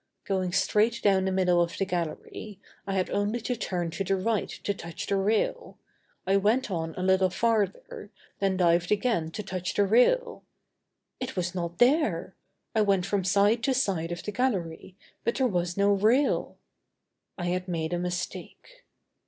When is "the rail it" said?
9.75-11.35